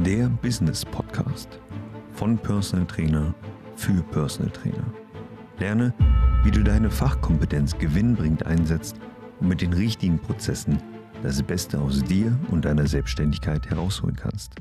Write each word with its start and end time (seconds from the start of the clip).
der 0.00 0.28
Business 0.40 0.84
Podcast 0.86 1.60
von 2.12 2.38
Personal 2.38 2.86
Trainer 2.86 3.34
für 3.76 4.02
Personal 4.04 4.50
Trainer. 4.50 4.92
Lerne, 5.58 5.94
wie 6.42 6.50
du 6.50 6.64
deine 6.64 6.90
Fachkompetenz 6.90 7.76
gewinnbringend 7.76 8.46
einsetzt 8.46 8.96
und 9.38 9.48
mit 9.48 9.60
den 9.60 9.74
richtigen 9.74 10.18
Prozessen 10.18 10.82
das 11.22 11.42
Beste 11.42 11.78
aus 11.78 12.02
dir 12.02 12.36
und 12.50 12.64
deiner 12.64 12.86
Selbstständigkeit 12.86 13.68
herausholen 13.68 14.16
kannst. 14.16 14.52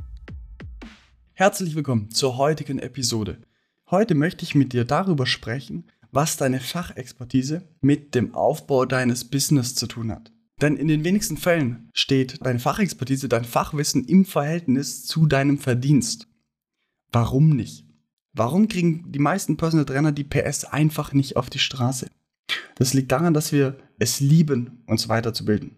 Herzlich 1.33 1.75
willkommen 1.75 2.11
zur 2.11 2.37
heutigen 2.37 2.77
Episode. 2.77 3.37
Heute 3.89 4.15
möchte 4.15 4.43
ich 4.43 4.53
mit 4.53 4.73
dir 4.73 4.83
darüber 4.83 5.25
sprechen, 5.25 5.85
was 6.11 6.35
deine 6.35 6.59
Fachexpertise 6.59 7.63
mit 7.79 8.15
dem 8.15 8.35
Aufbau 8.35 8.85
deines 8.85 9.23
Business 9.23 9.75
zu 9.75 9.87
tun 9.87 10.11
hat. 10.11 10.31
Denn 10.61 10.77
in 10.77 10.87
den 10.87 11.03
wenigsten 11.03 11.37
Fällen 11.37 11.89
steht 11.93 12.45
deine 12.45 12.59
Fachexpertise, 12.59 13.27
dein 13.27 13.45
Fachwissen 13.45 14.05
im 14.05 14.25
Verhältnis 14.25 15.05
zu 15.05 15.25
deinem 15.25 15.57
Verdienst. 15.57 16.27
Warum 17.11 17.49
nicht? 17.49 17.85
Warum 18.33 18.67
kriegen 18.67 19.11
die 19.11 19.19
meisten 19.19 19.57
Personal 19.57 19.85
Trainer 19.85 20.11
die 20.11 20.23
PS 20.23 20.65
einfach 20.65 21.13
nicht 21.13 21.35
auf 21.35 21.49
die 21.49 21.59
Straße? 21.59 22.09
Das 22.75 22.93
liegt 22.93 23.11
daran, 23.11 23.33
dass 23.33 23.51
wir 23.51 23.77
es 23.99 24.19
lieben, 24.19 24.83
uns 24.85 25.09
weiterzubilden. 25.09 25.77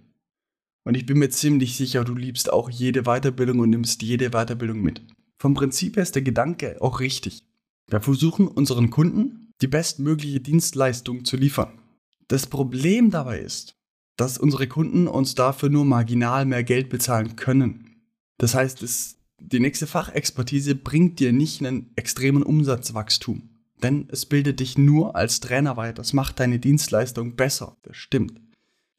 Und 0.84 0.96
ich 0.96 1.06
bin 1.06 1.18
mir 1.18 1.30
ziemlich 1.30 1.78
sicher, 1.78 2.04
du 2.04 2.14
liebst 2.14 2.52
auch 2.52 2.70
jede 2.70 3.04
Weiterbildung 3.04 3.60
und 3.60 3.70
nimmst 3.70 4.02
jede 4.04 4.32
Weiterbildung 4.32 4.82
mit. 4.82 5.02
Vom 5.38 5.54
Prinzip 5.54 5.96
her 5.96 6.04
ist 6.04 6.16
der 6.16 6.22
Gedanke 6.22 6.78
auch 6.82 7.00
richtig. 7.00 7.44
Wir 7.88 8.02
versuchen 8.02 8.48
unseren 8.48 8.90
Kunden 8.90 9.54
die 9.62 9.68
bestmögliche 9.68 10.42
Dienstleistung 10.42 11.26
zu 11.26 11.38
liefern. 11.38 11.80
Das 12.28 12.48
Problem 12.48 13.12
dabei 13.12 13.40
ist, 13.40 13.76
dass 14.16 14.38
unsere 14.38 14.68
Kunden 14.68 15.08
uns 15.08 15.36
dafür 15.36 15.70
nur 15.70 15.86
marginal 15.86 16.46
mehr 16.46 16.64
Geld 16.64 16.90
bezahlen 16.90 17.36
können. 17.36 18.02
Das 18.38 18.56
heißt, 18.56 18.84
es, 18.84 19.18
die 19.40 19.60
nächste 19.60 19.88
Fachexpertise 19.88 20.76
bringt 20.76 21.20
dir 21.20 21.34
nicht 21.34 21.66
einen 21.66 21.92
extremen 21.96 22.44
Umsatzwachstum. 22.44 23.50
Denn 23.82 24.08
es 24.10 24.26
bildet 24.26 24.60
dich 24.60 24.78
nur 24.78 25.16
als 25.16 25.42
Trainer 25.42 25.76
weiter. 25.76 25.96
Das 25.96 26.14
macht 26.14 26.40
deine 26.40 26.60
Dienstleistung 26.60 27.36
besser. 27.36 27.76
Das 27.84 27.98
stimmt. 27.98 28.40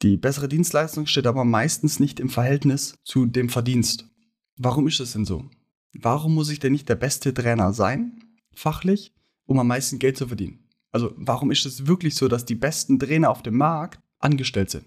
Die 0.01 0.17
bessere 0.17 0.47
Dienstleistung 0.47 1.07
steht 1.07 1.25
aber 1.25 1.43
meistens 1.43 1.99
nicht 1.99 2.19
im 2.19 2.29
Verhältnis 2.29 2.97
zu 3.03 3.25
dem 3.25 3.49
Verdienst. 3.49 4.07
Warum 4.57 4.87
ist 4.87 4.99
das 4.99 5.13
denn 5.13 5.25
so? 5.25 5.49
Warum 5.93 6.35
muss 6.35 6.49
ich 6.49 6.59
denn 6.59 6.73
nicht 6.73 6.89
der 6.89 6.95
beste 6.95 7.33
Trainer 7.33 7.73
sein, 7.73 8.23
fachlich, 8.53 9.13
um 9.45 9.59
am 9.59 9.67
meisten 9.67 9.97
Geld 9.97 10.17
zu 10.17 10.27
verdienen? 10.27 10.59
Also 10.91 11.13
warum 11.17 11.51
ist 11.51 11.65
es 11.65 11.87
wirklich 11.87 12.15
so, 12.15 12.27
dass 12.27 12.45
die 12.45 12.55
besten 12.55 12.99
Trainer 12.99 13.29
auf 13.29 13.41
dem 13.41 13.57
Markt 13.57 13.99
angestellt 14.19 14.69
sind? 14.69 14.85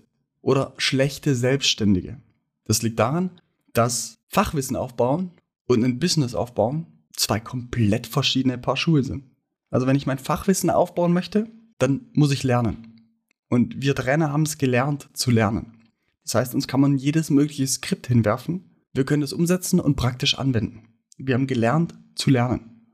Oder 0.49 0.73
schlechte 0.79 1.35
Selbstständige. 1.35 2.23
Das 2.65 2.81
liegt 2.81 2.99
daran, 2.99 3.29
dass 3.75 4.17
Fachwissen 4.29 4.77
aufbauen 4.77 5.33
und 5.67 5.85
ein 5.85 5.99
Business 5.99 6.35
aufbauen 6.35 6.87
zwei 7.15 7.39
komplett 7.39 8.07
verschiedene 8.07 8.57
Paar 8.57 8.79
Schuhe 8.79 9.05
sind. 9.05 9.25
Also 9.69 9.87
wenn 9.87 9.95
ich 9.95 10.07
mein 10.07 10.17
Fachwissen 10.17 10.71
aufbauen 10.71 11.13
möchte, 11.13 11.51
dann 11.77 12.07
muss 12.15 12.31
ich 12.31 12.45
lernen. 12.45 13.13
Und 13.51 13.83
wir 13.83 13.95
Trainer 13.95 14.33
haben 14.33 14.45
es 14.45 14.57
gelernt 14.57 15.11
zu 15.13 15.31
lernen. 15.31 15.83
Das 16.25 16.35
heißt, 16.35 16.55
uns 16.55 16.67
kann 16.67 16.81
man 16.81 16.97
jedes 16.97 17.29
mögliche 17.29 17.67
Skript 17.67 18.07
hinwerfen. 18.07 18.71
Wir 18.95 19.05
können 19.05 19.23
es 19.23 19.35
umsetzen 19.35 19.81
und 19.81 19.97
praktisch 19.97 20.39
anwenden. 20.39 20.89
Wir 21.19 21.35
haben 21.35 21.47
gelernt 21.47 21.95
zu 22.15 22.31
lernen. 22.31 22.87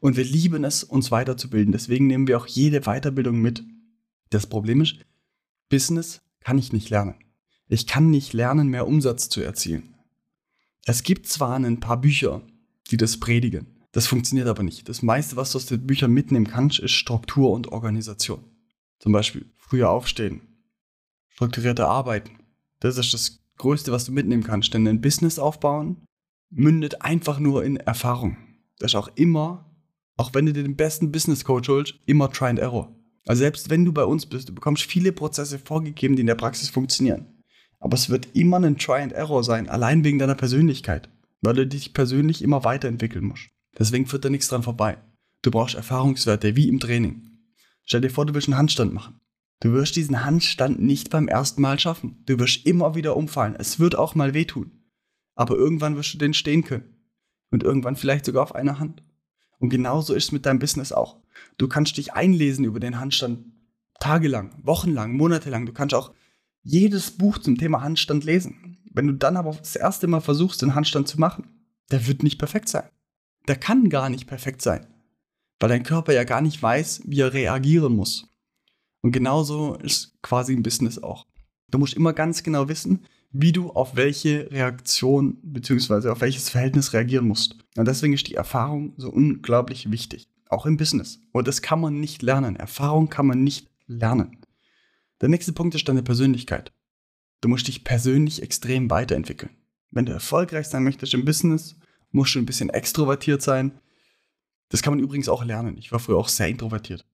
Und 0.00 0.16
wir 0.16 0.24
lieben 0.24 0.64
es, 0.64 0.82
uns 0.82 1.10
weiterzubilden. 1.10 1.72
Deswegen 1.72 2.06
nehmen 2.06 2.28
wir 2.28 2.38
auch 2.38 2.46
jede 2.46 2.80
Weiterbildung 2.80 3.42
mit. 3.42 3.62
Das 4.30 4.46
Problem 4.46 4.80
ist, 4.80 4.96
Business 5.68 6.23
kann 6.44 6.58
ich 6.58 6.72
nicht 6.72 6.90
lernen. 6.90 7.16
Ich 7.66 7.86
kann 7.86 8.10
nicht 8.10 8.32
lernen, 8.32 8.68
mehr 8.68 8.86
Umsatz 8.86 9.28
zu 9.28 9.40
erzielen. 9.40 9.94
Es 10.84 11.02
gibt 11.02 11.26
zwar 11.26 11.56
ein 11.56 11.80
paar 11.80 12.00
Bücher, 12.00 12.42
die 12.90 12.96
das 12.96 13.18
predigen. 13.18 13.66
Das 13.92 14.06
funktioniert 14.06 14.48
aber 14.48 14.62
nicht. 14.62 14.88
Das 14.88 15.02
meiste, 15.02 15.36
was 15.36 15.52
du 15.52 15.58
aus 15.58 15.66
den 15.66 15.86
Büchern 15.86 16.10
mitnehmen 16.10 16.46
kannst, 16.46 16.78
ist 16.78 16.92
Struktur 16.92 17.52
und 17.52 17.72
Organisation. 17.72 18.44
Zum 18.98 19.12
Beispiel 19.12 19.46
früher 19.56 19.90
aufstehen, 19.90 20.42
strukturierte 21.28 21.86
Arbeiten. 21.86 22.38
Das 22.80 22.98
ist 22.98 23.14
das 23.14 23.40
Größte, 23.56 23.92
was 23.92 24.04
du 24.04 24.12
mitnehmen 24.12 24.42
kannst. 24.42 24.74
Denn 24.74 24.86
ein 24.86 25.00
Business 25.00 25.38
aufbauen 25.38 26.06
mündet 26.50 27.02
einfach 27.02 27.38
nur 27.38 27.64
in 27.64 27.76
Erfahrung. 27.76 28.36
Das 28.78 28.92
ist 28.92 28.96
auch 28.96 29.08
immer, 29.14 29.74
auch 30.16 30.34
wenn 30.34 30.46
du 30.46 30.52
dir 30.52 30.62
den 30.62 30.76
besten 30.76 31.10
Business 31.10 31.44
Coach 31.44 31.68
holst, 31.68 31.94
immer 32.06 32.30
Try 32.30 32.46
and 32.46 32.58
Error. 32.58 32.93
Also 33.26 33.40
selbst 33.40 33.70
wenn 33.70 33.84
du 33.84 33.92
bei 33.92 34.04
uns 34.04 34.26
bist, 34.26 34.48
du 34.48 34.54
bekommst 34.54 34.82
viele 34.82 35.12
Prozesse 35.12 35.58
vorgegeben, 35.58 36.16
die 36.16 36.20
in 36.20 36.26
der 36.26 36.34
Praxis 36.34 36.68
funktionieren. 36.68 37.26
Aber 37.80 37.94
es 37.94 38.10
wird 38.10 38.28
immer 38.34 38.58
ein 38.58 38.78
Try 38.78 39.02
and 39.02 39.12
Error 39.12 39.44
sein, 39.44 39.68
allein 39.68 40.04
wegen 40.04 40.18
deiner 40.18 40.34
Persönlichkeit, 40.34 41.08
weil 41.42 41.54
du 41.54 41.66
dich 41.66 41.94
persönlich 41.94 42.42
immer 42.42 42.64
weiterentwickeln 42.64 43.24
musst. 43.24 43.48
Deswegen 43.78 44.06
führt 44.06 44.24
da 44.24 44.30
nichts 44.30 44.48
dran 44.48 44.62
vorbei. 44.62 44.98
Du 45.42 45.50
brauchst 45.50 45.74
Erfahrungswerte, 45.74 46.56
wie 46.56 46.68
im 46.68 46.80
Training. 46.80 47.22
Stell 47.84 48.00
dir 48.00 48.10
vor, 48.10 48.24
du 48.24 48.34
willst 48.34 48.48
einen 48.48 48.56
Handstand 48.56 48.94
machen. 48.94 49.20
Du 49.60 49.72
wirst 49.72 49.96
diesen 49.96 50.24
Handstand 50.24 50.80
nicht 50.80 51.10
beim 51.10 51.28
ersten 51.28 51.62
Mal 51.62 51.78
schaffen. 51.78 52.22
Du 52.26 52.38
wirst 52.38 52.66
immer 52.66 52.94
wieder 52.94 53.16
umfallen. 53.16 53.54
Es 53.58 53.78
wird 53.78 53.96
auch 53.96 54.14
mal 54.14 54.34
wehtun. 54.34 54.70
Aber 55.34 55.56
irgendwann 55.56 55.96
wirst 55.96 56.14
du 56.14 56.18
den 56.18 56.34
stehen 56.34 56.64
können. 56.64 56.96
Und 57.50 57.62
irgendwann 57.62 57.96
vielleicht 57.96 58.24
sogar 58.24 58.42
auf 58.42 58.54
einer 58.54 58.78
Hand. 58.78 59.02
Und 59.58 59.70
genauso 59.70 60.14
ist 60.14 60.24
es 60.24 60.32
mit 60.32 60.46
deinem 60.46 60.58
Business 60.58 60.92
auch. 60.92 61.18
Du 61.56 61.68
kannst 61.68 61.96
dich 61.96 62.12
einlesen 62.12 62.64
über 62.64 62.80
den 62.80 62.98
Handstand 62.98 63.46
tagelang, 64.00 64.54
wochenlang, 64.62 65.16
monatelang. 65.16 65.66
Du 65.66 65.72
kannst 65.72 65.94
auch 65.94 66.12
jedes 66.62 67.12
Buch 67.12 67.38
zum 67.38 67.56
Thema 67.56 67.82
Handstand 67.82 68.24
lesen. 68.24 68.78
Wenn 68.92 69.06
du 69.06 69.14
dann 69.14 69.36
aber 69.36 69.52
das 69.52 69.76
erste 69.76 70.06
Mal 70.06 70.20
versuchst, 70.20 70.62
den 70.62 70.74
Handstand 70.74 71.08
zu 71.08 71.18
machen, 71.20 71.48
der 71.90 72.06
wird 72.06 72.22
nicht 72.22 72.38
perfekt 72.38 72.68
sein. 72.68 72.88
Der 73.48 73.56
kann 73.56 73.88
gar 73.90 74.08
nicht 74.08 74.26
perfekt 74.26 74.62
sein, 74.62 74.86
weil 75.60 75.68
dein 75.68 75.82
Körper 75.82 76.12
ja 76.12 76.24
gar 76.24 76.40
nicht 76.40 76.62
weiß, 76.62 77.02
wie 77.04 77.20
er 77.20 77.32
reagieren 77.32 77.94
muss. 77.94 78.28
Und 79.02 79.12
genauso 79.12 79.74
ist 79.74 80.16
quasi 80.22 80.54
ein 80.54 80.62
Business 80.62 81.02
auch. 81.02 81.26
Du 81.70 81.78
musst 81.78 81.94
immer 81.94 82.14
ganz 82.14 82.42
genau 82.42 82.68
wissen, 82.68 83.04
wie 83.36 83.50
du 83.50 83.70
auf 83.70 83.96
welche 83.96 84.48
Reaktion 84.52 85.38
bzw. 85.42 86.08
auf 86.08 86.20
welches 86.20 86.48
Verhältnis 86.48 86.92
reagieren 86.92 87.26
musst. 87.26 87.56
Und 87.76 87.88
deswegen 87.88 88.12
ist 88.12 88.28
die 88.28 88.36
Erfahrung 88.36 88.94
so 88.96 89.10
unglaublich 89.10 89.90
wichtig, 89.90 90.28
auch 90.48 90.66
im 90.66 90.76
Business. 90.76 91.18
Und 91.32 91.48
das 91.48 91.60
kann 91.60 91.80
man 91.80 91.98
nicht 91.98 92.22
lernen. 92.22 92.54
Erfahrung 92.54 93.08
kann 93.08 93.26
man 93.26 93.42
nicht 93.42 93.68
lernen. 93.88 94.38
Der 95.20 95.28
nächste 95.28 95.52
Punkt 95.52 95.74
ist 95.74 95.88
deine 95.88 96.04
Persönlichkeit. 96.04 96.72
Du 97.40 97.48
musst 97.48 97.66
dich 97.66 97.82
persönlich 97.82 98.40
extrem 98.40 98.88
weiterentwickeln. 98.88 99.56
Wenn 99.90 100.06
du 100.06 100.12
erfolgreich 100.12 100.68
sein 100.68 100.84
möchtest 100.84 101.12
im 101.12 101.24
Business, 101.24 101.76
musst 102.12 102.36
du 102.36 102.38
ein 102.38 102.46
bisschen 102.46 102.70
extrovertiert 102.70 103.42
sein. 103.42 103.80
Das 104.68 104.80
kann 104.80 104.92
man 104.92 105.02
übrigens 105.02 105.28
auch 105.28 105.44
lernen. 105.44 105.76
Ich 105.76 105.90
war 105.90 105.98
früher 105.98 106.18
auch 106.18 106.28
sehr 106.28 106.48
introvertiert. 106.48 107.04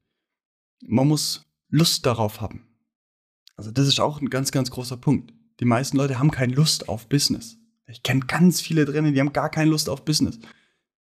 Man 0.82 1.08
muss 1.08 1.46
Lust 1.70 2.04
darauf 2.04 2.42
haben. 2.42 2.66
Also 3.56 3.70
das 3.70 3.88
ist 3.88 4.00
auch 4.00 4.20
ein 4.20 4.28
ganz, 4.28 4.52
ganz 4.52 4.70
großer 4.70 4.98
Punkt. 4.98 5.32
Die 5.60 5.66
meisten 5.66 5.98
Leute 5.98 6.18
haben 6.18 6.30
keine 6.30 6.54
Lust 6.54 6.88
auf 6.88 7.08
Business. 7.08 7.58
Ich 7.86 8.02
kenne 8.02 8.20
ganz 8.20 8.60
viele 8.60 8.84
drinnen, 8.86 9.12
die 9.12 9.20
haben 9.20 9.32
gar 9.32 9.50
keine 9.50 9.70
Lust 9.70 9.88
auf 9.88 10.04
Business. 10.04 10.38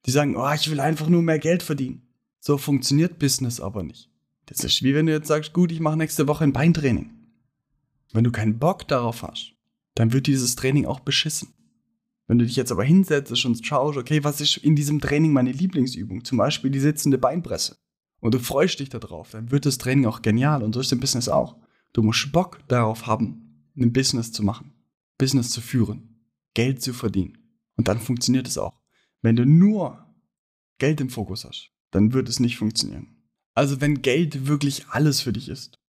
Die 0.06 0.12
sagen, 0.12 0.36
oh, 0.36 0.52
ich 0.54 0.70
will 0.70 0.80
einfach 0.80 1.08
nur 1.08 1.22
mehr 1.22 1.40
Geld 1.40 1.64
verdienen. 1.64 2.08
So 2.40 2.58
funktioniert 2.58 3.20
Business 3.20 3.60
aber 3.60 3.84
nicht. 3.84 4.10
Das 4.48 4.64
ist 4.64 4.84
wie 4.84 4.96
wenn 4.96 5.06
du 5.06 5.12
jetzt 5.12 5.28
sagst, 5.28 5.54
gut, 5.54 5.72
ich 5.72 5.80
mache 5.80 5.98
nächste 5.98 6.28
Woche 6.28 6.44
ein 6.44 6.54
Beintraining. 6.54 7.12
Wenn 8.12 8.24
du 8.24 8.32
keinen 8.32 8.60
Bock 8.60 8.88
darauf 8.88 9.22
hast, 9.22 9.54
dann 9.96 10.12
wird 10.12 10.28
dieses 10.28 10.56
Training 10.56 10.86
auch 10.86 11.00
beschissen. 11.00 11.54
Wenn 12.28 12.40
du 12.40 12.46
dich 12.46 12.56
jetzt 12.56 12.72
aber 12.72 12.84
hinsetzt 12.84 13.46
und 13.46 13.66
schaust, 13.66 13.98
okay, 13.98 14.24
was 14.24 14.42
ist 14.42 14.58
in 14.58 14.76
diesem 14.76 15.00
Training 15.00 15.34
meine 15.34 15.52
Lieblingsübung? 15.52 16.24
Zum 16.24 16.38
Beispiel 16.38 16.72
die 16.72 16.80
sitzende 16.80 17.18
Beinpresse. 17.18 17.78
Und 18.20 18.34
du 18.34 18.40
freust 18.40 18.80
dich 18.80 18.90
darauf, 18.90 19.32
dann 19.32 19.52
wird 19.52 19.66
das 19.66 19.78
Training 19.78 20.06
auch 20.06 20.22
genial 20.22 20.64
und 20.64 20.74
so 20.74 20.82
ist 20.82 20.92
im 20.92 21.00
Business 21.00 21.30
auch. 21.30 21.56
Du 21.94 22.04
musst 22.04 22.32
Bock 22.32 22.60
darauf 22.68 23.08
haben, 23.08 23.49
ein 23.76 23.94
Business 23.94 24.32
zu 24.32 24.44
machen, 24.44 24.74
Business 25.18 25.50
zu 25.52 25.62
führen, 25.62 26.26
Geld 26.54 26.82
zu 26.82 26.94
verdienen. 26.94 27.38
Und 27.76 27.88
dann 27.88 28.00
funktioniert 28.00 28.48
es 28.48 28.58
auch. 28.58 28.82
Wenn 29.22 29.36
du 29.36 29.46
nur 29.46 30.06
Geld 30.78 31.02
im 31.02 31.10
Fokus 31.10 31.46
hast, 31.46 31.72
dann 31.92 32.14
wird 32.14 32.30
es 32.30 32.40
nicht 32.40 32.58
funktionieren. 32.58 33.16
Also 33.54 33.82
wenn 33.82 34.02
Geld 34.02 34.48
wirklich 34.48 34.88
alles 34.90 35.22
für 35.22 35.34
dich 35.34 35.50
ist 35.50 35.80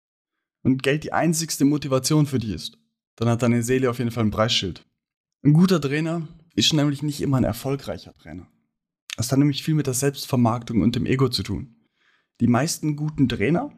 und 0.63 0.83
Geld 0.83 1.03
die 1.03 1.13
einzigste 1.13 1.65
Motivation 1.65 2.25
für 2.25 2.39
dich 2.39 2.51
ist, 2.51 2.77
dann 3.15 3.29
hat 3.29 3.41
deine 3.41 3.63
Seele 3.63 3.89
auf 3.89 3.99
jeden 3.99 4.11
Fall 4.11 4.25
ein 4.25 4.31
Preisschild. 4.31 4.85
Ein 5.43 5.53
guter 5.53 5.79
Trainer 5.79 6.27
ist 6.55 6.73
nämlich 6.73 7.01
nicht 7.01 7.21
immer 7.21 7.37
ein 7.37 7.43
erfolgreicher 7.43 8.13
Trainer. 8.17 8.47
Es 9.17 9.31
hat 9.31 9.39
nämlich 9.39 9.63
viel 9.63 9.73
mit 9.73 9.87
der 9.87 9.93
Selbstvermarktung 9.93 10.81
und 10.81 10.95
dem 10.95 11.05
Ego 11.05 11.29
zu 11.29 11.43
tun. 11.43 11.75
Die 12.39 12.47
meisten 12.47 12.95
guten 12.95 13.29
Trainer 13.29 13.71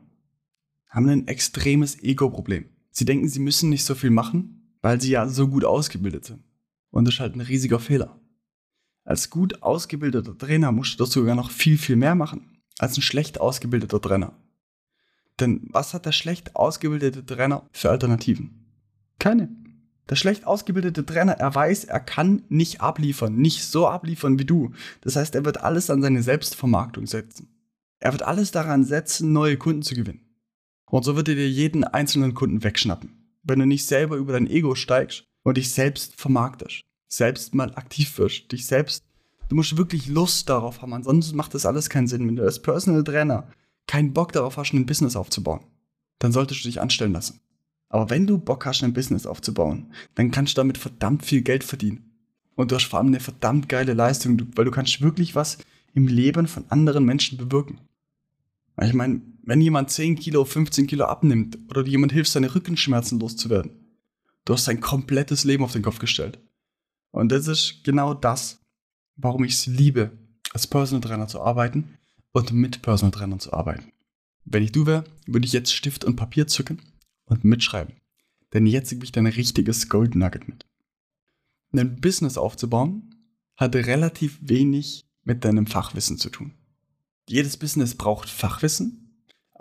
haben 0.88 1.10
ein 1.10 1.28
extremes 1.28 2.02
Ego-Problem. 2.02 2.70
Sie 2.94 3.04
denken, 3.04 3.28
sie 3.28 3.40
müssen 3.40 3.69
nicht 3.69 3.84
so 3.84 3.94
viel 3.94 4.12
machen, 4.12 4.78
weil 4.81 5.01
sie 5.01 5.12
ja 5.12 5.28
so 5.28 5.50
gut 5.50 5.66
ausgebildet 5.66 6.24
sind. 6.24 6.44
Und 6.92 7.06
das 7.06 7.16
ist 7.16 7.19
halt 7.19 7.36
ein 7.36 7.42
riesiger 7.42 7.80
Fehler. 7.80 8.18
Als 9.04 9.30
gut 9.30 9.62
ausgebildeter 9.62 10.38
Trainer 10.38 10.72
musst 10.72 10.94
du 10.94 11.04
doch 11.04 11.12
sogar 11.12 11.36
noch 11.36 11.51
viel, 11.51 11.78
viel 11.78 11.98
mehr 11.98 12.16
machen 12.16 12.54
als 12.80 12.98
ein 12.98 13.01
schlecht 13.01 13.40
ausgebildeter 13.40 14.01
Trainer. 14.01 14.34
Denn 15.40 15.68
was 15.72 15.94
hat 15.94 16.06
der 16.06 16.12
schlecht 16.12 16.56
ausgebildete 16.56 17.25
Trainer 17.25 17.68
für 17.72 17.90
Alternativen? 17.90 18.66
Keine. 19.19 19.50
Der 20.10 20.16
schlecht 20.16 20.46
ausgebildete 20.46 21.06
Trainer, 21.06 21.34
er 21.34 21.56
weiß, 21.56 21.86
er 21.86 22.01
kann 22.01 22.44
nicht 22.50 22.81
abliefern, 22.81 23.36
nicht 23.36 23.63
so 23.63 23.88
abliefern 23.88 24.38
wie 24.38 24.46
du. 24.46 24.72
Das 25.01 25.16
heißt, 25.16 25.34
er 25.34 25.46
wird 25.46 25.62
alles 25.62 25.89
an 25.89 26.01
seine 26.01 26.22
Selbstvermarktung 26.22 27.07
setzen. 27.07 27.48
Er 28.00 28.12
wird 28.12 28.24
alles 28.24 28.51
daran 28.51 28.84
setzen, 28.84 29.31
neue 29.31 29.57
Kunden 29.57 29.81
zu 29.81 29.96
gewinnen. 29.96 30.23
Und 30.86 31.04
so 31.04 31.16
wird 31.16 31.30
er 31.30 31.36
dir 31.36 31.50
jeden 31.50 31.84
einzelnen 31.84 32.34
Kunden 32.34 32.64
wegschnappen. 32.64 33.12
Wenn 33.44 33.60
du 33.60 33.66
nicht 33.66 33.86
selber 33.86 34.16
über 34.18 34.34
dein 34.34 34.48
Ego 34.48 34.76
steigst 34.76 35.24
und 35.44 35.58
dich 35.58 35.72
selbst 35.72 36.20
vermarktest, 36.20 36.84
selbst 37.08 37.56
mal 37.56 37.74
aktiv 37.76 38.18
wirst, 38.18 38.52
dich 38.52 38.66
selbst, 38.66 39.04
du 39.50 39.56
musst 39.56 39.78
wirklich 39.78 40.08
Lust 40.08 40.50
darauf 40.50 40.82
haben, 40.82 40.94
ansonsten 40.94 41.36
macht 41.36 41.54
das 41.54 41.66
alles 41.66 41.90
keinen 41.90 42.08
Sinn. 42.08 42.28
Wenn 42.28 42.36
du 42.36 42.44
als 42.44 42.62
Personal 42.62 43.04
Trainer 43.04 43.48
keinen 43.88 44.14
Bock 44.14 44.32
darauf 44.32 44.58
hast, 44.58 44.74
ein 44.74 44.86
Business 44.86 45.16
aufzubauen, 45.16 45.62
dann 46.20 46.32
solltest 46.32 46.64
du 46.64 46.70
dich 46.70 46.80
anstellen 46.80 47.14
lassen. 47.14 47.42
Aber 47.90 48.10
wenn 48.10 48.26
du 48.26 48.40
Bock 48.40 48.66
hast, 48.66 48.84
ein 48.84 48.94
Business 48.94 49.28
aufzubauen, 49.28 49.92
dann 50.16 50.32
kannst 50.32 50.58
du 50.58 50.62
damit 50.62 50.78
verdammt 50.78 51.24
viel 51.26 51.42
Geld 51.42 51.64
verdienen. 51.64 52.10
Und 52.56 52.72
du 52.72 52.76
hast 52.76 52.86
vor 52.86 53.00
allem 53.00 53.10
eine 53.10 53.20
verdammt 53.20 53.70
geile 53.70 53.94
Leistung, 53.94 54.42
weil 54.56 54.66
du 54.66 54.72
kannst 54.72 55.02
wirklich 55.02 55.36
was 55.36 55.58
im 55.94 56.08
Leben 56.08 56.48
von 56.48 56.66
anderen 56.70 57.06
Menschen 57.06 57.38
bewirken. 57.38 57.82
Ich 58.82 58.94
meine, 58.94 59.22
wenn 59.44 59.62
jemand 59.62 59.92
10 59.92 60.16
Kilo, 60.16 60.45
15 60.45 60.88
Kilo 60.88 61.06
abnimmt 61.06 61.57
oder 61.69 61.86
jemand 61.86 62.13
hilft, 62.13 62.31
seine 62.31 62.54
Rückenschmerzen 62.54 63.19
loszuwerden, 63.19 63.72
du 64.45 64.54
hast 64.54 64.66
sein 64.66 64.80
komplettes 64.80 65.44
Leben 65.44 65.63
auf 65.63 65.74
den 65.74 65.81
Kopf 65.81 66.00
gestellt. 66.00 66.40
Und 67.12 67.31
das 67.31 67.48
ist 67.48 67.84
genau 67.84 68.13
das, 68.13 68.62
warum 69.16 69.44
ich 69.44 69.54
es 69.54 69.66
liebe, 69.68 70.12
als 70.54 70.66
Personal 70.66 71.01
Trainer 71.01 71.28
zu 71.28 71.42
arbeiten 71.42 71.98
und 72.31 72.54
mit 72.54 72.81
Personal 72.81 73.12
Trainern 73.12 73.40
zu 73.40 73.54
arbeiten. 73.54 73.92
Wenn 74.45 74.63
ich 74.63 74.72
du 74.72 74.86
wäre, 74.86 75.04
würde 75.28 75.46
ich 75.46 75.54
jetzt 75.54 75.74
Stift 75.74 76.04
und 76.04 76.16
Papier 76.16 76.48
zücken 76.48 76.81
und 77.25 77.44
mitschreiben. 77.44 77.96
Denn 78.54 78.66
jetzt 78.66 78.89
gebe 78.89 79.04
ich 79.04 79.12
dir 79.12 79.22
ein 79.22 79.28
richtiges 79.28 79.89
Gold 79.89 80.16
Nugget 80.16 80.48
mit. 80.48 80.66
Ein 81.72 82.00
Business 82.00 82.38
aufzubauen 82.38 83.16
hat 83.56 83.75
relativ 83.75 84.38
wenig 84.42 85.06
mit 85.24 85.44
deinem 85.44 85.66
Fachwissen 85.66 86.18
zu 86.18 86.30
tun. 86.30 86.54
Jedes 87.28 87.57
Business 87.57 87.96
braucht 87.96 88.30
Fachwissen, 88.30 89.03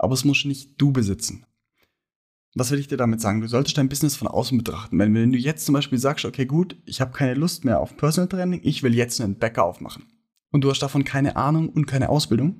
aber 0.03 0.13
es 0.13 0.25
muss 0.25 0.45
nicht 0.45 0.79
du 0.79 0.91
besitzen. 0.91 1.45
Was 2.55 2.69
will 2.69 2.79
ich 2.79 2.87
dir 2.87 2.97
damit 2.97 3.19
sagen? 3.19 3.41
Du 3.41 3.47
solltest 3.47 3.77
dein 3.77 3.89
Business 3.89 4.15
von 4.15 4.27
außen 4.27 4.57
betrachten. 4.57 4.99
Wenn, 4.99 5.15
wenn 5.15 5.31
du 5.31 5.39
jetzt 5.39 5.65
zum 5.65 5.73
Beispiel 5.73 5.97
sagst, 5.97 6.25
okay, 6.25 6.45
gut, 6.45 6.75
ich 6.85 7.01
habe 7.01 7.11
keine 7.11 7.33
Lust 7.33 7.65
mehr 7.65 7.79
auf 7.79 7.97
Personal 7.97 8.27
Training, 8.27 8.61
ich 8.63 8.83
will 8.83 8.93
jetzt 8.93 9.19
einen 9.19 9.39
Bäcker 9.39 9.63
aufmachen. 9.63 10.05
Und 10.51 10.61
du 10.61 10.69
hast 10.69 10.83
davon 10.83 11.03
keine 11.03 11.35
Ahnung 11.35 11.69
und 11.69 11.87
keine 11.87 12.09
Ausbildung. 12.09 12.55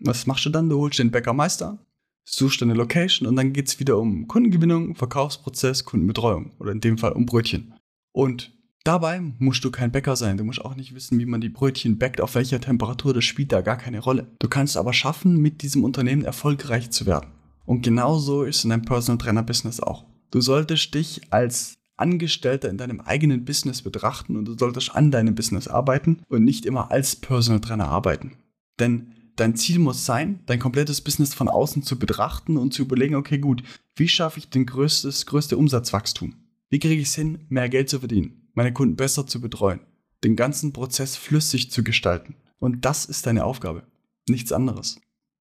Was 0.00 0.26
machst 0.26 0.44
du 0.44 0.50
dann? 0.50 0.68
Du 0.68 0.78
holst 0.78 0.98
den 0.98 1.10
Bäckermeister, 1.10 1.78
suchst 2.24 2.60
deine 2.60 2.74
Location 2.74 3.26
und 3.26 3.36
dann 3.36 3.54
geht 3.54 3.68
es 3.68 3.80
wieder 3.80 3.98
um 3.98 4.28
Kundengewinnung, 4.28 4.94
Verkaufsprozess, 4.94 5.86
Kundenbetreuung 5.86 6.52
oder 6.58 6.72
in 6.72 6.80
dem 6.80 6.98
Fall 6.98 7.12
um 7.12 7.24
Brötchen. 7.24 7.74
Und 8.12 8.52
dabei 8.84 9.20
musst 9.38 9.64
du 9.64 9.70
kein 9.70 9.90
Bäcker 9.90 10.14
sein. 10.14 10.36
Du 10.36 10.44
musst 10.44 10.64
auch 10.64 10.76
nicht 10.76 10.94
wissen, 10.94 11.18
wie 11.18 11.26
man 11.26 11.40
die 11.40 11.48
Brötchen 11.48 11.98
backt, 11.98 12.20
auf 12.20 12.34
welcher 12.34 12.60
Temperatur. 12.60 13.14
Das 13.14 13.24
spielt 13.24 13.52
da 13.52 13.62
gar 13.62 13.76
keine 13.76 14.00
Rolle. 14.00 14.28
Du 14.38 14.48
kannst 14.48 14.76
aber 14.76 14.92
schaffen, 14.92 15.38
mit 15.38 15.62
diesem 15.62 15.82
Unternehmen 15.82 16.24
erfolgreich 16.24 16.90
zu 16.90 17.06
werden. 17.06 17.30
Und 17.64 17.82
genauso 17.82 18.44
ist 18.44 18.64
in 18.64 18.70
deinem 18.70 18.84
Personal 18.84 19.18
Trainer 19.18 19.42
Business 19.42 19.80
auch. 19.80 20.04
Du 20.30 20.40
solltest 20.40 20.94
dich 20.94 21.22
als 21.30 21.74
Angestellter 21.96 22.68
in 22.68 22.76
deinem 22.76 23.00
eigenen 23.00 23.44
Business 23.44 23.82
betrachten 23.82 24.36
und 24.36 24.46
du 24.46 24.58
solltest 24.58 24.94
an 24.94 25.10
deinem 25.10 25.34
Business 25.34 25.68
arbeiten 25.68 26.22
und 26.28 26.44
nicht 26.44 26.66
immer 26.66 26.90
als 26.90 27.16
Personal 27.16 27.60
Trainer 27.60 27.88
arbeiten. 27.88 28.32
Denn 28.80 29.12
dein 29.36 29.54
Ziel 29.54 29.78
muss 29.78 30.04
sein, 30.04 30.40
dein 30.46 30.58
komplettes 30.58 31.00
Business 31.00 31.34
von 31.34 31.48
außen 31.48 31.84
zu 31.84 31.98
betrachten 31.98 32.56
und 32.56 32.74
zu 32.74 32.82
überlegen, 32.82 33.14
okay, 33.14 33.38
gut, 33.38 33.62
wie 33.94 34.08
schaffe 34.08 34.40
ich 34.40 34.50
den 34.50 34.66
größtes, 34.66 35.26
größte 35.26 35.56
Umsatzwachstum? 35.56 36.34
Wie 36.68 36.80
kriege 36.80 37.00
ich 37.00 37.08
es 37.08 37.14
hin, 37.14 37.46
mehr 37.48 37.68
Geld 37.68 37.88
zu 37.88 38.00
verdienen, 38.00 38.43
meine 38.54 38.72
Kunden 38.72 38.96
besser 38.96 39.26
zu 39.26 39.40
betreuen, 39.40 39.80
den 40.22 40.36
ganzen 40.36 40.72
Prozess 40.72 41.16
flüssig 41.16 41.70
zu 41.70 41.84
gestalten? 41.84 42.36
Und 42.58 42.84
das 42.84 43.04
ist 43.04 43.26
deine 43.26 43.44
Aufgabe, 43.44 43.86
nichts 44.28 44.52
anderes. 44.52 45.00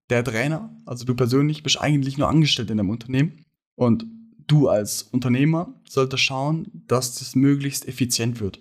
Der 0.10 0.24
Trainer, 0.24 0.76
also 0.86 1.06
du 1.06 1.16
persönlich, 1.16 1.64
bist 1.64 1.80
eigentlich 1.80 2.18
nur 2.18 2.28
angestellt 2.28 2.70
in 2.70 2.78
deinem 2.78 2.90
Unternehmen 2.90 3.46
und 3.76 4.06
du 4.46 4.68
als 4.68 5.04
Unternehmer 5.04 5.74
solltest 5.88 6.24
schauen, 6.24 6.84
dass 6.88 7.16
das 7.20 7.36
möglichst 7.36 7.88
effizient 7.88 8.42
wird, 8.42 8.60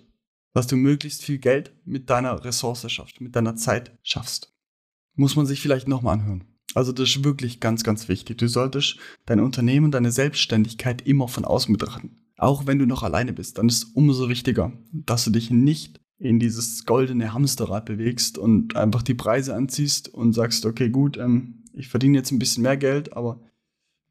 dass 0.53 0.67
du 0.67 0.77
möglichst 0.77 1.23
viel 1.23 1.39
Geld 1.39 1.73
mit 1.83 2.09
deiner 2.09 2.45
Ressource 2.45 2.89
schaffst, 2.89 3.19
mit 3.19 3.35
deiner 3.35 3.55
Zeit 3.55 3.91
schaffst 4.03 4.53
muss 5.15 5.35
man 5.35 5.45
sich 5.45 5.61
vielleicht 5.61 5.87
nochmal 5.87 6.15
anhören. 6.15 6.43
Also 6.75 6.91
das 6.91 7.09
ist 7.09 7.23
wirklich 7.23 7.59
ganz, 7.59 7.83
ganz 7.83 8.07
wichtig. 8.07 8.37
Du 8.39 8.47
solltest 8.47 8.97
dein 9.25 9.39
Unternehmen, 9.39 9.91
deine 9.91 10.11
Selbstständigkeit 10.11 11.03
immer 11.03 11.27
von 11.27 11.45
außen 11.45 11.71
betrachten. 11.71 12.17
Auch 12.43 12.67
wenn 12.67 12.77
du 12.77 12.85
noch 12.85 13.03
alleine 13.03 13.31
bist, 13.31 13.57
dann 13.57 13.69
ist 13.69 13.77
es 13.77 13.83
umso 13.85 14.27
wichtiger, 14.27 14.73
dass 14.91 15.23
du 15.23 15.31
dich 15.31 15.49
nicht 15.49 16.01
in 16.19 16.39
dieses 16.39 16.83
goldene 16.83 17.33
Hamsterrad 17.33 17.85
bewegst 17.85 18.37
und 18.37 18.75
einfach 18.75 19.01
die 19.01 19.13
Preise 19.13 19.55
anziehst 19.55 20.13
und 20.13 20.33
sagst, 20.33 20.65
okay, 20.65 20.89
gut, 20.89 21.15
ähm, 21.15 21.63
ich 21.71 21.87
verdiene 21.87 22.17
jetzt 22.17 22.31
ein 22.31 22.39
bisschen 22.39 22.63
mehr 22.63 22.75
Geld, 22.75 23.15
aber 23.15 23.39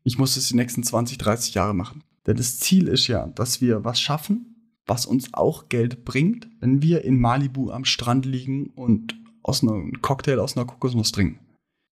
ich 0.03 0.17
muss 0.17 0.39
es 0.39 0.49
die 0.49 0.57
nächsten 0.57 0.83
20, 0.83 1.19
30 1.19 1.53
Jahre 1.53 1.75
machen. 1.75 2.05
Denn 2.27 2.39
das 2.39 2.59
Ziel 2.59 2.89
ist 2.89 3.07
ja, 3.07 3.27
dass 3.27 3.61
wir 3.61 3.85
was 3.85 4.01
schaffen, 4.01 4.73
was 4.87 5.05
uns 5.05 5.35
auch 5.35 5.69
Geld 5.69 6.07
bringt, 6.07 6.49
wenn 6.59 6.81
wir 6.81 7.05
in 7.05 7.21
Malibu 7.21 7.71
am 7.71 7.85
Strand 7.85 8.25
liegen 8.25 8.69
und 8.69 9.15
aus 9.43 9.63
einem 9.63 10.01
Cocktail 10.01 10.39
aus 10.39 10.57
einer 10.57 10.65
Kokosnuss 10.65 11.13
trinken. 11.13 11.39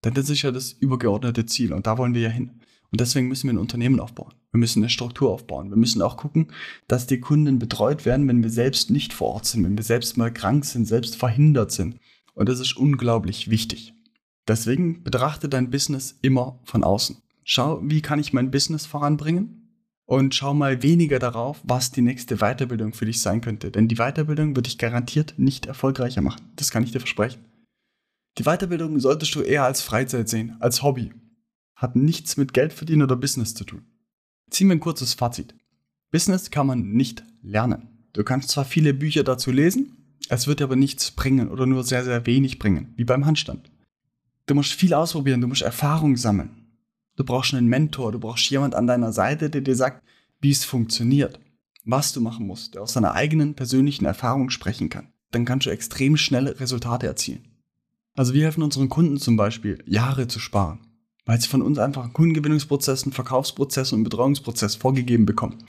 Denn 0.07 0.15
das 0.15 0.31
ist 0.31 0.41
ja 0.41 0.53
das 0.53 0.73
übergeordnete 0.73 1.45
Ziel 1.45 1.75
und 1.75 1.87
da 1.87 1.99
wollen 1.99 2.15
wir 2.15 2.23
ja 2.23 2.31
hin. 2.31 2.63
Und 2.91 3.01
deswegen 3.01 3.29
müssen 3.29 3.49
wir 3.49 3.55
ein 3.55 3.59
Unternehmen 3.59 4.01
aufbauen. 4.01 4.35
Wir 4.53 4.59
müssen 4.59 4.83
eine 4.83 4.91
Struktur 4.91 5.31
aufbauen. 5.31 5.71
Wir 5.71 5.77
müssen 5.77 6.03
auch 6.03 6.17
gucken, 6.17 6.49
dass 6.89 7.07
die 7.07 7.21
Kunden 7.21 7.59
betreut 7.59 8.05
werden, 8.05 8.27
wenn 8.27 8.43
wir 8.43 8.51
selbst 8.51 8.91
nicht 8.91 9.13
vor 9.13 9.29
Ort 9.35 9.47
sind, 9.47 9.65
wenn 9.65 9.77
wir 9.77 9.85
selbst 9.85 10.17
mal 10.17 10.33
krank 10.33 10.65
sind, 10.65 10.87
selbst 10.87 11.17
verhindert 11.17 11.71
sind. 11.71 11.99
Und 12.35 12.49
das 12.49 12.59
ist 12.59 12.77
unglaublich 12.77 13.51
wichtig. 13.51 13.95
Deswegen 14.49 15.05
betrachte 15.05 15.49
dein 15.49 15.71
Business 15.71 16.19
immer 16.23 16.59
von 16.65 16.83
außen. 16.83 17.19
Schau, 17.45 17.81
wie 17.83 18.03
kann 18.03 18.19
ich 18.19 18.33
mein 18.33 18.51
Business 18.51 18.87
voranbringen? 18.87 19.61
und 20.11 20.35
schau 20.35 20.55
mal 20.55 20.83
weniger 20.83 21.21
darauf, 21.21 21.61
was 21.63 21.93
die 21.93 22.03
nächste 22.03 22.39
Weiterbildung 22.39 22.95
für 22.95 23.07
dich 23.07 23.23
sein 23.23 23.41
könnte. 23.41 23.71
Denn 23.71 23.87
die 23.87 23.95
Weiterbildung 23.95 24.57
wird 24.57 24.67
dich 24.67 24.77
garantiert 24.77 25.35
nicht 25.37 25.67
erfolgreicher 25.67 26.21
machen. 26.21 26.51
Das 26.57 26.73
kann 26.73 26.83
ich 26.83 26.91
dir 26.91 26.99
versprechen. 26.99 27.45
Die 28.37 28.43
Weiterbildung 28.43 28.99
solltest 28.99 29.33
du 29.37 29.43
eher 29.43 29.63
als 29.63 29.83
Freizeit 29.83 30.29
sehen, 30.29 30.57
als 30.59 30.83
Hobby. 30.83 31.13
Hat 31.81 31.97
nichts 31.97 32.37
mit 32.37 32.53
Geld 32.53 32.75
verdienen 32.75 33.01
oder 33.01 33.17
Business 33.17 33.55
zu 33.55 33.65
tun. 33.65 33.87
Ziehen 34.51 34.69
wir 34.69 34.77
ein 34.77 34.81
kurzes 34.81 35.15
Fazit. 35.15 35.55
Business 36.11 36.51
kann 36.51 36.67
man 36.67 36.91
nicht 36.91 37.25
lernen. 37.43 37.89
Du 38.13 38.23
kannst 38.23 38.51
zwar 38.51 38.67
viele 38.67 38.93
Bücher 38.93 39.25
dazu 39.25 39.51
lesen, 39.51 40.19
es 40.29 40.47
wird 40.47 40.61
aber 40.61 40.77
nichts 40.77 41.11
bringen 41.11 41.49
oder 41.49 41.65
nur 41.65 41.83
sehr, 41.83 42.05
sehr 42.05 42.27
wenig 42.27 42.59
bringen, 42.59 42.93
wie 42.97 43.05
beim 43.05 43.25
Handstand. 43.25 43.71
Du 44.45 44.55
musst 44.55 44.75
viel 44.75 44.93
ausprobieren, 44.93 45.41
du 45.41 45.47
musst 45.47 45.63
Erfahrung 45.63 46.19
sammeln. 46.19 46.51
Du 47.17 47.25
brauchst 47.25 47.55
einen 47.55 47.67
Mentor, 47.67 48.13
du 48.13 48.21
brauchst 48.21 48.51
jemand 48.51 48.75
an 48.75 48.87
deiner 48.87 49.15
Seite, 49.15 49.49
der 49.49 49.63
dir 49.63 49.75
sagt, 49.75 50.03
wie 50.43 50.51
es 50.51 50.67
funktioniert, 50.67 51.41
was 51.87 52.13
du 52.13 52.21
machen 52.21 52.47
musst, 52.47 52.75
der 52.75 52.83
aus 52.83 52.93
seiner 52.93 53.15
eigenen 53.15 53.55
persönlichen 53.55 54.05
Erfahrung 54.05 54.51
sprechen 54.51 54.91
kann. 54.91 55.15
Dann 55.31 55.47
kannst 55.47 55.65
du 55.65 55.71
extrem 55.71 56.19
schnell 56.19 56.47
Resultate 56.47 57.07
erzielen. 57.07 57.49
Also 58.17 58.35
wir 58.35 58.45
helfen 58.45 58.63
unseren 58.63 58.91
Kunden 58.91 59.17
zum 59.17 59.37
Beispiel, 59.37 59.83
Jahre 59.87 60.29
zu 60.29 60.41
sparen, 60.41 60.81
weil 61.27 61.41
sie 61.41 61.49
von 61.49 61.63
uns 61.63 61.79
einfach 61.79 62.05
einen 62.05 62.13
Kundengewinnungsprozess, 62.13 63.05
einen 63.05 63.13
Verkaufsprozess 63.13 63.93
und 63.93 63.99
einen 63.99 64.05
Betreuungsprozess 64.05 64.75
vorgegeben 64.75 65.27
bekommen. 65.27 65.65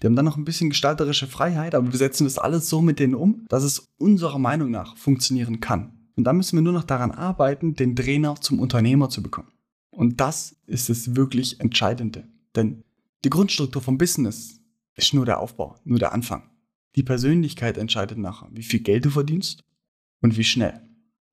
Die 0.00 0.06
haben 0.06 0.16
dann 0.16 0.24
noch 0.24 0.36
ein 0.36 0.44
bisschen 0.44 0.70
gestalterische 0.70 1.26
Freiheit, 1.26 1.74
aber 1.74 1.90
wir 1.90 1.98
setzen 1.98 2.24
das 2.24 2.38
alles 2.38 2.68
so 2.68 2.80
mit 2.80 2.98
denen 2.98 3.14
um, 3.14 3.44
dass 3.48 3.62
es 3.62 3.92
unserer 3.98 4.38
Meinung 4.38 4.70
nach 4.70 4.96
funktionieren 4.96 5.60
kann. 5.60 5.92
Und 6.16 6.24
dann 6.24 6.36
müssen 6.36 6.56
wir 6.56 6.62
nur 6.62 6.72
noch 6.72 6.84
daran 6.84 7.10
arbeiten, 7.10 7.74
den 7.74 7.96
Trainer 7.96 8.36
zum 8.36 8.60
Unternehmer 8.60 9.10
zu 9.10 9.22
bekommen. 9.22 9.48
Und 9.90 10.20
das 10.20 10.56
ist 10.66 10.88
das 10.88 11.16
wirklich 11.16 11.60
Entscheidende. 11.60 12.26
Denn 12.56 12.84
die 13.24 13.30
Grundstruktur 13.30 13.82
vom 13.82 13.98
Business 13.98 14.60
ist 14.94 15.12
nur 15.12 15.26
der 15.26 15.40
Aufbau, 15.40 15.76
nur 15.84 15.98
der 15.98 16.12
Anfang. 16.12 16.48
Die 16.96 17.02
Persönlichkeit 17.02 17.78
entscheidet 17.78 18.18
nachher, 18.18 18.48
wie 18.52 18.62
viel 18.62 18.80
Geld 18.80 19.04
du 19.04 19.10
verdienst 19.10 19.62
und 20.20 20.36
wie 20.36 20.44
schnell. 20.44 20.80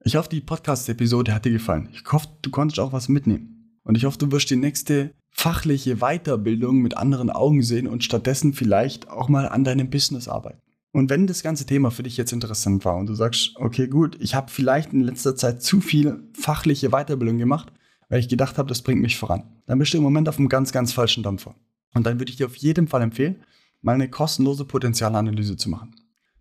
Ich 0.03 0.15
hoffe, 0.15 0.29
die 0.29 0.41
Podcast-Episode 0.41 1.33
hat 1.33 1.45
dir 1.45 1.51
gefallen. 1.51 1.89
Ich 1.91 2.03
hoffe, 2.11 2.27
du 2.41 2.49
konntest 2.49 2.79
auch 2.79 2.93
was 2.93 3.09
mitnehmen. 3.09 3.56
Und 3.87 3.95
ich 3.95 4.03
hoffe, 4.03 4.17
du 4.17 4.31
wirst 4.33 4.49
die 4.49 4.57
nächste 4.57 5.13
fachliche 5.31 5.97
Weiterbildung 5.97 6.79
mit 6.79 6.97
anderen 6.97 7.29
Augen 7.29 7.61
sehen 7.61 7.87
und 7.87 8.03
stattdessen 8.03 8.51
vielleicht 8.51 9.09
auch 9.09 9.29
mal 9.29 9.47
an 9.47 9.63
deinem 9.63 9.89
Business 9.89 10.27
arbeiten. 10.27 10.59
Und 10.91 11.09
wenn 11.09 11.25
das 11.25 11.41
ganze 11.41 11.65
Thema 11.65 11.89
für 11.89 12.03
dich 12.03 12.17
jetzt 12.17 12.33
interessant 12.33 12.83
war 12.83 12.97
und 12.97 13.07
du 13.07 13.13
sagst, 13.13 13.53
okay, 13.55 13.87
gut, 13.87 14.17
ich 14.19 14.35
habe 14.35 14.51
vielleicht 14.51 14.91
in 14.91 14.99
letzter 14.99 15.37
Zeit 15.37 15.63
zu 15.63 15.79
viel 15.79 16.19
fachliche 16.33 16.89
Weiterbildung 16.89 17.37
gemacht, 17.37 17.71
weil 18.09 18.19
ich 18.19 18.27
gedacht 18.27 18.57
habe, 18.57 18.67
das 18.67 18.81
bringt 18.81 19.01
mich 19.01 19.15
voran. 19.15 19.43
Dann 19.67 19.79
bist 19.79 19.93
du 19.93 19.97
im 19.99 20.03
Moment 20.03 20.27
auf 20.27 20.37
einem 20.37 20.49
ganz, 20.49 20.73
ganz 20.73 20.91
falschen 20.91 21.23
Dampfer. 21.23 21.55
Und 21.93 22.05
dann 22.05 22.19
würde 22.19 22.29
ich 22.29 22.37
dir 22.37 22.47
auf 22.47 22.57
jeden 22.57 22.89
Fall 22.89 23.01
empfehlen, 23.01 23.37
mal 23.81 23.93
eine 23.93 24.09
kostenlose 24.09 24.65
Potenzialanalyse 24.65 25.55
zu 25.55 25.69
machen. 25.69 25.95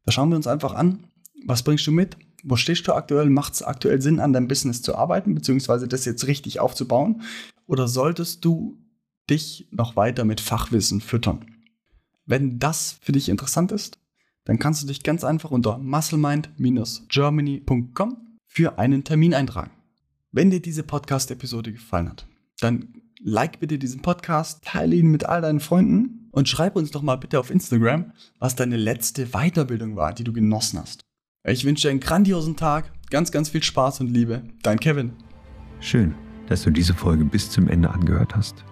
Da 0.05 0.11
schauen 0.11 0.31
wir 0.31 0.37
uns 0.37 0.49
einfach 0.49 0.75
an, 0.75 1.05
was 1.45 1.63
bringst 1.63 1.87
du 1.87 1.93
mit, 1.93 2.17
wo 2.43 2.57
stehst 2.57 2.89
du 2.89 2.93
aktuell, 2.93 3.31
macht 3.31 3.55
es 3.55 3.63
aktuell 3.63 4.03
Sinn, 4.03 4.21
an 4.21 4.33
deinem 4.33 4.49
Business 4.49 4.83
zu 4.83 4.97
arbeiten, 4.97 5.35
beziehungsweise 5.35 5.89
das 5.89 6.05
jetzt 6.05 6.27
richtig 6.27 6.61
aufzubauen, 6.61 7.23
oder 7.67 7.89
solltest 7.89 8.45
du 8.45 8.79
dich 9.29 9.69
noch 9.71 9.97
weiter 9.97 10.25
mit 10.25 10.41
Fachwissen 10.41 11.01
füttern? 11.01 11.45
Wenn 12.25 12.59
das 12.59 12.99
für 13.01 13.13
dich 13.13 13.29
interessant 13.29 13.71
ist, 13.73 13.99
dann 14.45 14.59
kannst 14.59 14.83
du 14.83 14.87
dich 14.87 15.03
ganz 15.03 15.25
einfach 15.25 15.51
unter 15.51 15.77
musclemind-germany.com 15.79 18.17
für 18.47 18.79
einen 18.79 19.05
Termin 19.05 19.35
eintragen. 19.35 19.73
Wenn 20.33 20.51
dir 20.51 20.61
diese 20.61 20.83
Podcast-Episode 20.83 21.73
gefallen 21.73 22.09
hat, 22.09 22.27
dann 22.61 23.03
like 23.23 23.61
bitte 23.61 23.79
diesen 23.79 24.03
Podcast, 24.03 24.65
teile 24.65 24.97
ihn 24.97 25.11
mit 25.11 25.25
all 25.25 25.41
deinen 25.41 25.61
Freunden 25.61 26.29
und 26.31 26.49
schreib 26.49 26.77
uns 26.77 26.91
doch 26.91 27.03
mal 27.03 27.17
bitte 27.17 27.41
auf 27.41 27.51
Instagram, 27.51 28.13
was 28.39 28.57
deine 28.57 28.77
letzte 28.77 29.29
Weiterbildung 29.29 29.97
war, 29.97 30.13
die 30.13 30.25
du 30.25 30.33
genossen 30.33 30.79
hast. 30.79 31.07
Ich 31.49 31.65
wünsche 31.65 31.83
dir 31.83 31.91
einen 31.91 32.01
grandiosen 32.01 32.57
Tag, 32.57 32.91
ganz, 33.09 33.31
ganz 33.31 33.51
viel 33.51 33.63
Spaß 33.63 34.01
und 34.01 34.09
Liebe. 34.09 34.43
Dein 34.63 34.81
Kevin. 34.81 35.13
Schön, 35.79 36.17
dass 36.49 36.65
du 36.65 36.71
diese 36.71 36.93
Folge 36.93 37.25
bis 37.25 37.51
zum 37.51 37.69
Ende 37.69 37.89
angehört 37.89 38.35
hast. 38.35 38.65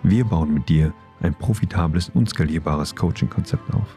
Wir 0.04 0.26
bauen 0.26 0.54
mit 0.54 0.69
dir 0.69 0.95
ein 1.23 1.35
profitables 1.35 2.09
und 2.11 2.28
skalierbares 2.28 2.95
Coaching-Konzept 2.95 3.75
auf, 3.75 3.97